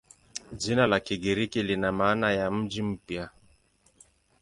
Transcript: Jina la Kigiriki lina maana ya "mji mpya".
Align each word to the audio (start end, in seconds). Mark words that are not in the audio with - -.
Jina 0.61 0.87
la 0.87 0.99
Kigiriki 0.99 1.63
lina 1.63 1.91
maana 1.91 2.31
ya 2.31 2.51
"mji 2.51 2.81
mpya". 2.81 3.29